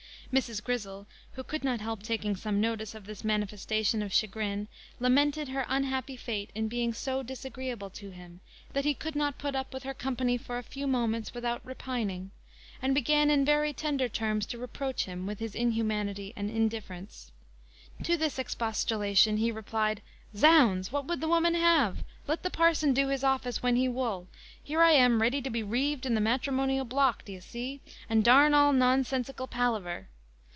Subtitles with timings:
[0.31, 0.63] Mrs.
[0.63, 5.65] Grizzle, who could not help taking some notice of this manifestation of chagrin, lamented her
[5.67, 8.39] unhappy fate in being so disagreeable to him,
[8.71, 12.31] that he could not put up with her company for a few moments without repining;
[12.81, 17.33] and began in very tender terms to reproach him with his inhumanity and indifference.
[18.03, 20.01] To this expostulation he replied,
[20.33, 20.93] "Zounds!
[20.93, 22.05] what would the woman have?
[22.25, 24.29] Let the parson do his office when he wool:
[24.63, 28.31] here I am ready to be reeved in the matrimonial block, d'ye see, and d
[28.31, 30.07] all nonsensical palaver."